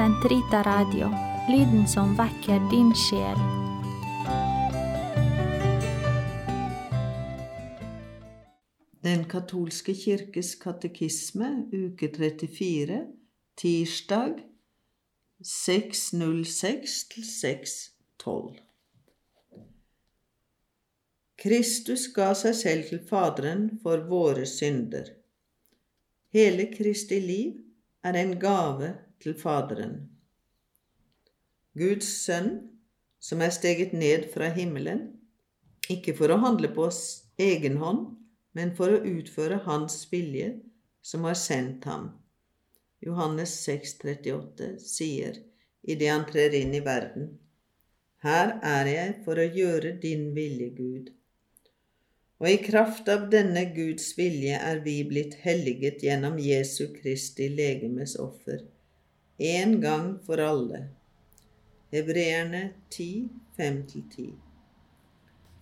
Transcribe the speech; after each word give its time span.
Sentrita 0.00 0.62
Radio, 0.62 1.10
lyden 1.48 1.88
som 1.88 2.14
vekker 2.16 2.62
din 2.70 2.88
sjel. 2.96 3.40
Den 9.04 9.26
katolske 9.28 9.92
kirkes 9.92 10.54
katekisme, 10.62 11.50
uke 11.68 12.08
34, 12.14 13.02
tirsdag 13.60 14.40
606 15.50 16.96
til 17.12 17.28
612. 17.34 18.56
Kristus 21.44 22.08
ga 22.16 22.30
seg 22.46 22.56
selv 22.62 22.88
til 22.88 23.04
Faderen 23.12 23.68
for 23.84 24.08
våre 24.08 24.48
synder. 24.48 25.12
Hele 26.32 26.70
Kristi 26.72 27.20
liv 27.20 27.60
er 28.00 28.22
en 28.24 28.38
gave 28.40 28.94
til 29.20 29.36
Faderen. 29.38 29.96
Guds 31.78 32.08
sønn, 32.24 32.54
som 33.20 33.42
er 33.44 33.52
steget 33.54 33.92
ned 33.92 34.30
fra 34.32 34.48
himmelen, 34.54 35.04
ikke 35.90 36.14
for 36.18 36.32
å 36.32 36.40
handle 36.42 36.70
på 36.74 36.88
egen 37.40 37.76
hånd, 37.82 38.06
men 38.56 38.72
for 38.76 38.94
å 38.94 39.04
utføre 39.06 39.60
Hans 39.66 40.02
vilje, 40.10 40.54
som 41.02 41.24
har 41.28 41.38
sendt 41.38 41.86
ham. 41.88 42.10
Johannes 43.00 43.54
6, 43.64 43.94
38 44.04 44.72
sier 44.84 45.38
idet 45.82 46.10
han 46.10 46.26
trer 46.28 46.56
inn 46.58 46.74
i 46.76 46.82
verden, 46.84 47.30
Her 48.20 48.58
er 48.66 48.88
jeg 48.90 49.12
for 49.24 49.40
å 49.40 49.46
gjøre 49.48 49.94
din 50.02 50.26
vilje, 50.36 50.68
Gud. 50.76 51.06
Og 52.40 52.48
i 52.50 52.58
kraft 52.60 53.08
av 53.08 53.30
denne 53.32 53.62
Guds 53.72 54.10
vilje 54.18 54.58
er 54.60 54.82
vi 54.84 54.98
blitt 55.08 55.38
helliget 55.40 56.04
gjennom 56.04 56.36
Jesu 56.40 56.90
Kristi 56.92 57.48
legemes 57.52 58.18
offer, 58.20 58.60
en 59.40 59.80
gang 59.80 60.18
for 60.26 60.38
alle. 60.38 60.88
Hebreerne 61.90 62.70
10, 62.90 63.28
5-10. 63.58 64.32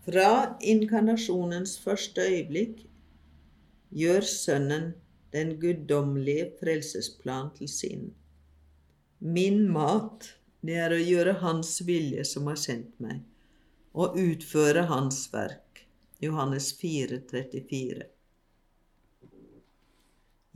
Fra 0.05 0.57
inkarnasjonens 0.61 1.77
første 1.79 2.25
øyeblikk 2.27 2.81
gjør 3.95 4.27
Sønnen 4.27 4.91
den 5.33 5.55
guddommelige 5.61 6.51
frelsesplan 6.61 7.53
til 7.59 7.69
sin. 7.69 8.03
Min 9.21 9.69
mat, 9.73 10.27
det 10.61 10.81
er 10.83 10.97
å 10.97 10.99
gjøre 10.99 11.39
Hans 11.45 11.79
vilje 11.87 12.27
som 12.27 12.51
har 12.51 12.59
sendt 12.59 12.99
meg, 12.99 13.23
og 13.95 14.19
utføre 14.19 14.89
Hans 14.91 15.23
verk. 15.33 15.84
Johannes 16.19 16.73
4, 16.81 17.23
34. 17.31 18.09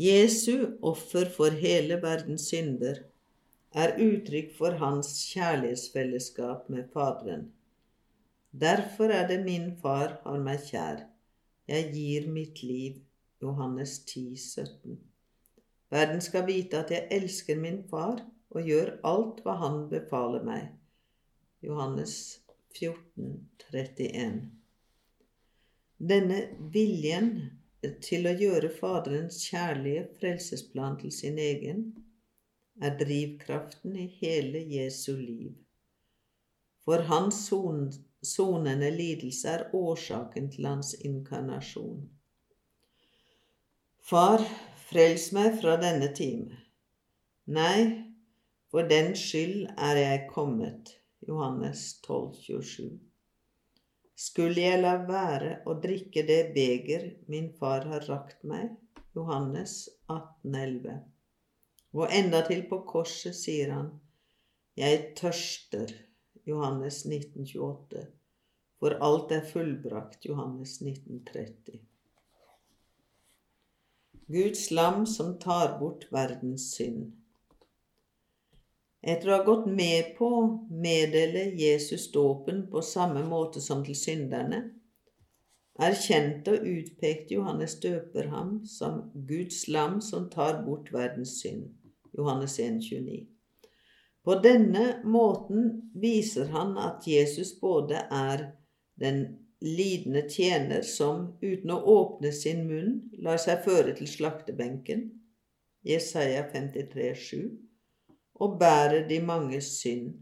Jesu 0.03 0.73
offer 0.83 1.31
for 1.31 1.55
hele 1.55 2.01
verdens 2.03 2.49
synder 2.51 3.05
er 3.75 3.95
uttrykk 4.01 4.53
for 4.57 4.77
hans 4.81 5.15
kjærlighetsfellesskap 5.33 6.69
med 6.73 6.91
Faderen. 6.93 7.47
Derfor 8.53 9.05
er 9.05 9.29
det 9.29 9.45
min 9.45 9.71
far 9.81 10.19
har 10.25 10.43
meg 10.45 10.61
kjær. 10.67 11.07
Jeg 11.69 11.89
gir 11.95 12.29
mitt 12.29 12.63
liv. 12.63 13.01
Johannes 13.43 13.99
10, 14.05 14.37
17. 14.37 14.99
Verden 15.91 16.21
skal 16.21 16.47
vite 16.47 16.79
at 16.79 16.93
jeg 16.93 17.09
elsker 17.11 17.59
min 17.59 17.81
far 17.91 18.21
og 18.53 18.69
gjør 18.69 18.93
alt 19.09 19.41
hva 19.43 19.57
han 19.65 19.81
befaler 19.91 20.45
meg. 20.47 20.69
Johannes 21.65 22.15
14, 22.77 23.49
31. 23.73 24.39
Denne 26.13 26.39
viljen 26.75 27.33
til 28.05 28.29
å 28.29 28.37
gjøre 28.37 28.71
Faderens 28.77 29.41
kjærlige 29.49 30.07
frelsesplan 30.21 31.01
til 31.01 31.13
sin 31.15 31.39
egen 31.41 31.85
er 32.81 32.97
drivkraften 32.99 33.97
i 33.97 34.07
hele 34.21 34.63
Jesu 34.75 35.13
liv. 35.17 35.53
For 36.85 37.05
hans 37.11 37.45
sonende 38.23 38.91
lidelse 38.91 39.49
er 39.49 39.69
årsaken 39.77 40.51
til 40.51 40.67
hans 40.67 40.95
inkarnasjon. 40.95 42.09
Far, 44.03 44.43
frels 44.89 45.29
meg 45.37 45.61
fra 45.61 45.77
denne 45.81 46.11
time. 46.17 46.59
Nei, 47.47 48.09
for 48.71 48.89
den 48.89 49.15
skyld 49.19 49.71
er 49.77 50.01
jeg 50.01 50.27
kommet. 50.33 50.97
Johannes 51.29 52.01
12, 52.03 52.35
27. 52.43 52.99
Skulle 54.19 54.65
jeg 54.65 54.83
la 54.83 54.97
være 55.07 55.55
å 55.67 55.77
drikke 55.83 56.27
det 56.27 56.43
beger 56.55 57.09
min 57.31 57.53
far 57.59 57.87
har 57.91 58.07
rakt 58.11 58.43
meg? 58.47 58.75
Johannes 59.15 59.87
18, 60.09 60.33
18,11. 60.43 61.12
Og 61.93 62.09
endatil 62.09 62.65
på 62.71 62.81
korset 62.89 63.37
sier 63.37 63.75
han, 63.77 63.93
Jeg 64.77 65.13
tørster. 65.17 65.93
Johannes 66.49 67.05
1928. 67.07 68.07
For 68.81 68.97
alt 69.07 69.33
er 69.33 69.45
fullbrakt. 69.47 70.25
Johannes 70.27 70.81
1930. 70.81 71.83
Guds 74.33 74.71
lam 74.71 75.05
som 75.07 75.37
tar 75.39 75.77
bort 75.79 76.09
verdens 76.11 76.71
synd. 76.75 77.13
Etter 79.03 79.29
å 79.29 79.37
ha 79.37 79.45
gått 79.45 79.67
med 79.67 80.15
på 80.17 80.29
å 80.39 80.43
meddele 80.71 81.49
Jesus 81.59 82.09
dåpen 82.15 82.65
på 82.71 82.83
samme 82.87 83.25
måte 83.27 83.61
som 83.61 83.83
til 83.85 83.99
synderne, 83.99 84.63
erkjente 85.83 86.55
og 86.55 86.67
utpekte 86.71 87.35
Johannes 87.35 87.77
døper 87.83 88.31
ham 88.31 88.61
som 88.69 89.01
Guds 89.29 89.67
lam 89.69 90.01
som 90.01 90.31
tar 90.31 90.63
bort 90.67 90.93
verdens 90.95 91.35
synd. 91.43 91.69
Johannes 92.13 92.59
1, 92.59 92.81
29. 92.83 93.27
På 94.25 94.35
denne 94.35 95.03
måten 95.05 95.91
viser 95.95 96.53
han 96.55 96.77
at 96.79 97.07
Jesus 97.07 97.57
både 97.61 98.05
er 98.11 98.45
den 99.01 99.25
lidende 99.63 100.23
tjener 100.31 100.83
som 100.87 101.25
uten 101.43 101.71
å 101.71 101.81
åpne 101.97 102.33
sin 102.35 102.65
munn 102.69 102.95
lar 103.23 103.41
seg 103.43 103.65
føre 103.67 103.95
til 103.99 104.11
slaktebenken, 104.11 105.09
Jesaja 105.87 106.45
53, 106.53 107.15
7, 107.19 107.39
og 108.43 108.59
bærer 108.59 109.07
de 109.09 109.19
manges 109.23 109.73
synd, 109.81 110.15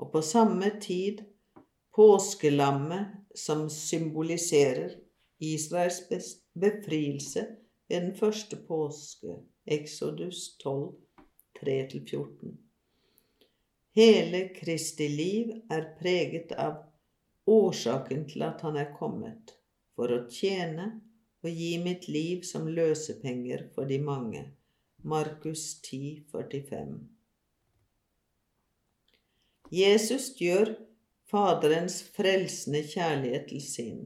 og 0.00 0.12
på 0.12 0.22
samme 0.24 0.74
tid 0.80 1.22
påskelammet 1.96 3.16
som 3.36 3.68
symboliserer 3.72 4.96
Israels 5.40 6.02
befrielse 6.52 7.46
ved 7.88 8.00
den 8.00 8.14
første 8.16 8.56
påske, 8.68 9.40
Exodus 9.66 10.56
12, 10.62 10.92
3-14. 11.62 12.56
Hele 13.96 14.48
Kristi 14.54 15.08
liv 15.08 15.52
er 15.70 15.88
preget 15.98 16.52
av 16.52 16.82
årsaken 17.50 18.26
til 18.30 18.44
at 18.46 18.62
han 18.66 18.78
er 18.78 18.92
kommet, 18.96 19.56
for 19.98 20.12
å 20.14 20.24
tjene 20.30 20.92
og 21.42 21.50
gi 21.50 21.72
mitt 21.82 22.06
liv 22.08 22.44
som 22.46 22.68
løsepenger 22.68 23.66
for 23.74 23.90
de 23.90 23.98
mange. 24.02 24.44
Markus 25.02 25.80
10, 25.80 26.26
45. 26.32 26.94
Jesus 29.72 30.32
gjør 30.36 30.74
Faderens 31.30 32.00
frelsende 32.16 32.82
kjærlighet 32.90 33.46
til 33.52 33.62
sin. 33.62 34.00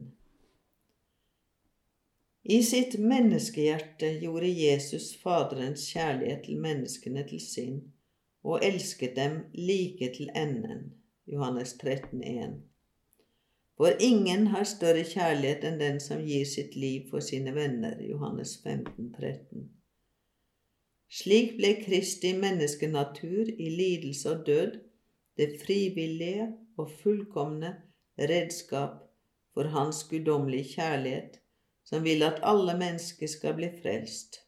I 2.45 2.59
sitt 2.63 2.99
menneskehjerte 2.99 4.11
gjorde 4.21 4.49
Jesus 4.53 5.15
Faderens 5.17 5.87
kjærlighet 5.89 6.43
til 6.45 6.59
menneskene 6.61 7.23
til 7.25 7.41
sin 7.41 7.79
og 8.45 8.61
elsket 8.61 9.15
dem 9.15 9.39
like 9.53 10.11
til 10.13 10.29
enden. 10.35 10.91
Johannes 11.27 11.73
13, 11.81 12.21
13,1. 12.21 12.51
For 13.77 13.97
ingen 13.99 14.47
har 14.53 14.63
større 14.63 15.01
kjærlighet 15.09 15.65
enn 15.65 15.79
den 15.79 15.97
som 15.99 16.21
gir 16.21 16.45
sitt 16.45 16.75
liv 16.77 17.09
for 17.09 17.19
sine 17.19 17.55
venner. 17.55 17.97
Johannes 18.05 18.53
15, 18.63 19.09
13. 19.17 19.65
Slik 21.09 21.55
ble 21.57 21.71
Kristi 21.81 22.35
menneskenatur 22.37 23.49
i 23.57 23.71
lidelse 23.73 24.35
og 24.35 24.45
død 24.45 24.77
det 25.37 25.49
frivillige 25.65 26.51
og 26.77 26.93
fullkomne 27.01 27.73
redskap 28.19 29.01
for 29.53 29.73
Hans 29.73 30.03
guddommelige 30.11 30.75
kjærlighet, 30.75 31.41
som 31.85 32.03
vil 32.03 32.23
at 32.25 32.41
alle 32.43 32.75
mennesker 32.77 33.29
skal 33.29 33.55
bli 33.59 33.69
frelst. 33.81 34.41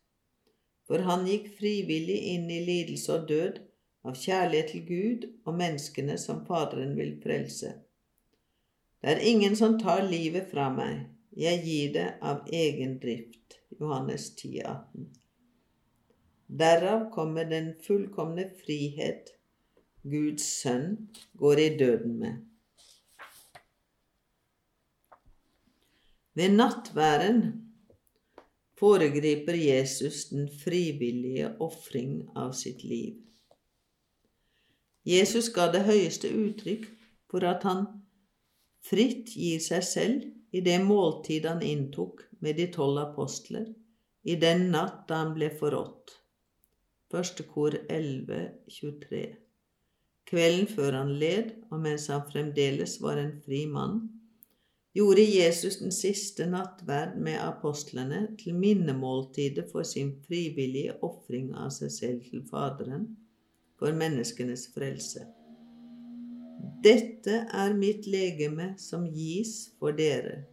For 0.87 1.03
han 1.05 1.27
gikk 1.27 1.51
frivillig 1.57 2.17
inn 2.33 2.47
i 2.51 2.61
lidelse 2.65 3.17
og 3.17 3.27
død 3.29 3.59
av 4.07 4.15
kjærlighet 4.15 4.71
til 4.71 4.85
Gud 4.87 5.27
og 5.45 5.57
menneskene 5.59 6.17
som 6.21 6.45
Faderen 6.47 6.95
vil 6.97 7.17
frelse. 7.23 7.73
Det 9.01 9.13
er 9.13 9.25
ingen 9.29 9.55
som 9.55 9.77
tar 9.79 10.07
livet 10.07 10.49
fra 10.51 10.69
meg, 10.73 11.05
jeg 11.37 11.61
gir 11.65 11.93
det 11.93 12.07
av 12.25 12.47
egen 12.49 12.97
drift. 13.03 13.59
Johannes 13.77 14.31
10, 14.39 14.61
18. 14.63 15.09
Derav 16.47 17.09
kommer 17.13 17.45
den 17.45 17.73
fullkomne 17.83 18.47
frihet 18.63 19.35
Guds 20.07 20.47
sønn, 20.61 21.09
går 21.37 21.59
i 21.59 21.69
døden 21.77 22.15
med. 22.21 22.46
Ved 26.37 26.53
nattværen 26.53 27.39
foregriper 28.77 29.57
Jesus 29.57 30.27
den 30.29 30.49
frivillige 30.63 31.49
ofring 31.63 32.27
av 32.37 32.51
sitt 32.53 32.83
liv. 32.85 33.15
Jesus 35.07 35.47
ga 35.55 35.69
det 35.73 35.85
høyeste 35.87 36.29
uttrykk 36.29 36.85
for 37.31 37.45
at 37.47 37.65
han 37.65 37.87
fritt 38.85 39.31
gir 39.33 39.63
seg 39.63 39.85
selv 39.87 40.27
i 40.53 40.61
det 40.61 40.77
måltid 40.83 41.47
han 41.49 41.63
inntok 41.65 42.21
med 42.43 42.59
de 42.59 42.67
tolv 42.75 43.01
apostler 43.01 43.65
i 44.27 44.35
den 44.37 44.67
natt 44.75 45.05
da 45.09 45.23
han 45.23 45.33
ble 45.35 45.49
forrådt. 45.57 46.13
Første 47.11 47.47
kor 47.47 47.73
11, 47.89 48.39
23. 48.77 49.23
Kvelden 50.27 50.67
før 50.67 50.99
han 50.99 51.13
led, 51.21 51.53
og 51.71 51.79
mens 51.81 52.09
han 52.11 52.25
fremdeles 52.27 52.97
var 53.01 53.21
en 53.21 53.37
fri 53.45 53.63
mann, 53.71 54.01
gjorde 54.97 55.21
Jesus 55.21 55.77
den 55.77 55.91
siste 55.91 56.47
nattverd 56.49 57.17
med 57.21 57.37
apostlene 57.37 58.23
til 58.39 58.55
minnemåltidet 58.57 59.67
for 59.71 59.85
sin 59.85 60.15
frivillige 60.25 60.95
ofring 61.05 61.51
av 61.53 61.69
seg 61.75 61.91
selv 61.93 62.23
til 62.25 62.41
Faderen 62.49 63.03
for 63.77 63.93
menneskenes 63.93 64.65
frelse. 64.73 65.27
Dette 66.83 67.43
er 67.53 67.75
mitt 67.77 68.07
legeme 68.09 68.71
som 68.81 69.05
gis 69.13 69.67
for 69.77 69.93
dere. 69.93 70.47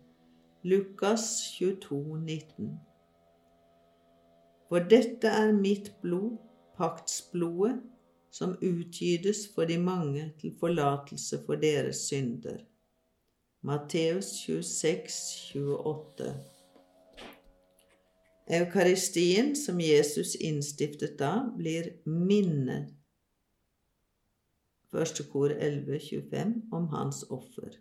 Lukas 0.65 1.25
22, 1.57 2.03
19. 2.21 2.69
For 4.69 4.85
dette 4.93 5.33
er 5.33 5.57
mitt 5.57 5.93
blod, 6.03 6.37
paktsblodet, 6.77 7.81
som 8.35 8.57
utgytes 8.61 9.47
for 9.55 9.65
de 9.71 9.79
mange 9.79 10.29
til 10.41 10.57
forlatelse 10.61 11.39
for 11.47 11.61
deres 11.61 12.05
synder. 12.11 12.65
Matteus 13.65 14.45
26, 14.47 15.53
28. 15.55 16.35
Eukaristien 18.47 19.55
som 19.57 19.79
Jesus 19.81 20.35
innstiftet 20.37 21.15
da, 21.19 21.47
blir 21.57 21.87
minnet 22.05 22.91
Første 24.93 25.25
kor 25.33 25.55
11, 25.57 25.97
25, 25.97 26.53
om 26.77 26.91
hans 26.93 27.23
offer. 27.33 27.79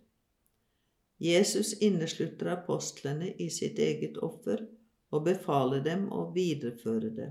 Jesus 1.20 1.74
inneslutter 1.84 2.54
apostlene 2.54 3.34
i 3.36 3.50
sitt 3.52 3.82
eget 3.84 4.16
offer 4.24 4.64
og 5.12 5.26
befaler 5.26 5.84
dem 5.84 6.06
å 6.16 6.30
videreføre 6.38 7.10
det. 7.18 7.28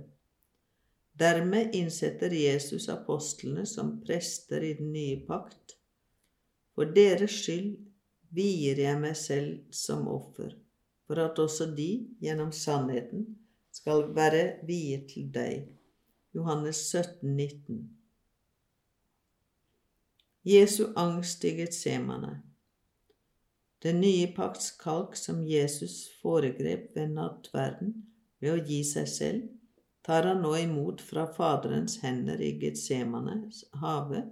Dermed 1.16 1.72
innsetter 1.80 2.36
Jesus 2.36 2.90
apostlene 2.92 3.64
som 3.64 3.94
prester 4.04 4.60
i 4.60 4.74
den 4.76 4.92
nye 4.92 5.24
pakt. 5.24 5.78
For 6.76 6.92
deres 6.92 7.38
skyld 7.46 7.88
vier 8.32 8.80
jeg 8.80 8.98
meg 9.00 9.16
selv 9.18 9.58
som 9.74 10.06
offer, 10.10 10.54
for 11.06 11.20
at 11.22 11.38
også 11.38 11.70
de, 11.76 11.90
gjennom 12.22 12.52
sannheten, 12.56 13.26
skal 13.72 14.08
være 14.16 14.62
viet 14.68 15.08
til 15.12 15.28
deg. 15.32 15.66
Johannes 16.36 16.80
17, 16.90 17.36
19. 17.36 17.82
Jesu 20.48 20.88
angst 20.96 21.44
i 21.44 21.52
Getsemane. 21.60 22.40
Den 23.82 24.00
nye 24.00 24.28
pakts 24.36 24.70
kalk 24.78 25.16
som 25.18 25.42
Jesus 25.46 26.06
foregrep 26.22 26.96
ved 26.96 27.14
nattverden 27.16 27.94
ved 28.42 28.54
å 28.54 28.62
gi 28.66 28.82
seg 28.86 29.08
selv, 29.10 29.48
tar 30.02 30.26
han 30.26 30.42
nå 30.42 30.54
imot 30.58 31.02
fra 31.02 31.28
Faderens 31.30 32.00
hender 32.02 32.40
i 32.42 32.52
Getsemanes 32.58 33.64
hage 33.82 34.24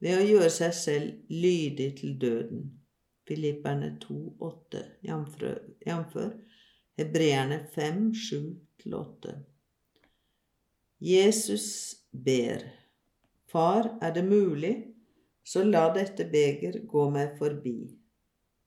ved 0.00 0.16
å 0.16 0.24
gjøre 0.24 0.52
seg 0.52 0.76
selv 0.76 1.32
lydig 1.32 1.90
til 2.00 2.16
døden. 2.20 2.68
Filipperne 3.30 3.94
2,8, 4.02 4.82
jf. 5.06 6.16
Hebreerne 6.98 7.62
5, 7.74 8.12
7-8. 8.90 9.36
Jesus 10.98 11.68
ber, 12.10 12.66
Far, 13.46 13.98
er 14.02 14.14
det 14.14 14.24
mulig 14.26 14.74
så 15.50 15.64
la 15.64 15.88
dette 15.94 16.26
beger 16.30 16.82
gå 16.86 17.06
meg 17.10 17.38
forbi. 17.38 17.78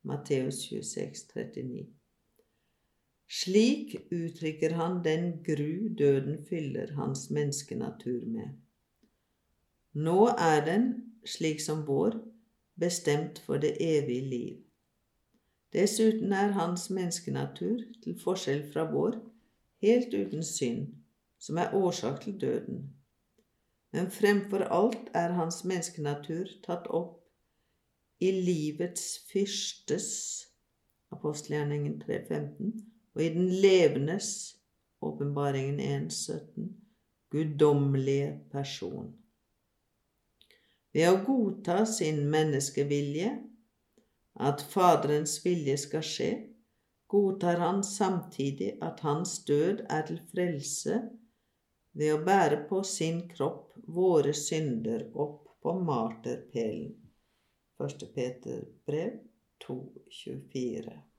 Matteus 0.03 0.65
26, 0.67 1.27
39. 1.31 1.85
Slik 3.33 3.93
uttrykker 4.11 4.75
han 4.75 4.99
den 5.05 5.29
gru 5.45 5.87
døden 6.01 6.41
fyller 6.49 6.91
hans 6.97 7.29
menneskenatur 7.31 8.25
med. 8.27 8.51
Nå 9.95 10.27
er 10.33 10.65
den, 10.65 10.89
slik 11.23 11.63
som 11.63 11.85
vår, 11.87 12.19
bestemt 12.79 13.39
for 13.39 13.57
det 13.57 13.75
evige 13.79 14.29
liv. 14.29 14.57
Dessuten 15.73 16.33
er 16.33 16.51
hans 16.51 16.89
menneskenatur, 16.89 17.79
til 18.03 18.19
forskjell 18.23 18.65
fra 18.73 18.83
vår, 18.91 19.15
helt 19.81 20.13
uten 20.13 20.43
synd, 20.43 20.87
som 21.39 21.57
er 21.57 21.73
årsak 21.73 22.21
til 22.21 22.41
døden 22.41 22.93
men 23.93 24.09
fremfor 24.11 24.65
alt 24.73 25.11
er 25.13 25.35
hans 25.37 25.61
menneskenatur 25.69 26.49
tatt 26.65 26.87
opp 26.89 27.19
i 28.23 28.31
livets 28.33 29.03
fyrstes 29.29 30.07
apostelgjerningen 31.13 31.99
3.15 32.01 32.71
og 33.13 33.21
i 33.21 33.29
den 33.35 33.51
levendes 33.61 34.29
åpenbaringen 35.03 35.77
1.17 36.09 36.71
guddommelige 37.33 38.31
person. 38.51 39.11
Ved 40.93 41.09
å 41.09 41.19
godta 41.25 41.83
sin 41.89 42.21
menneskevilje, 42.29 43.31
at 44.47 44.61
Faderens 44.73 45.39
vilje 45.45 45.77
skal 45.85 46.05
skje, 46.05 46.31
godtar 47.13 47.61
han 47.61 47.83
samtidig 47.85 48.75
at 48.81 49.01
hans 49.05 49.39
død 49.45 49.83
er 49.89 50.05
til 50.07 50.19
frelse 50.31 50.99
ved 51.97 52.15
å 52.15 52.21
bære 52.25 52.63
på 52.69 52.81
sin 52.89 53.23
kropp 53.29 53.73
våre 53.97 54.33
synder 54.37 55.05
opp 55.13 55.49
på 55.61 55.75
marterpælen. 55.85 56.93
1. 57.83 58.05
Peter 58.15 58.61
brev 58.87 59.17
2,24. 59.65 61.12